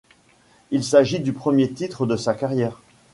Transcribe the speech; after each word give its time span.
Il 0.71 0.83
s'agit 0.83 1.19
du 1.19 1.31
premier 1.31 1.69
titre 1.71 2.07
de 2.07 2.15
sa 2.15 2.33
carrière. 2.33 2.81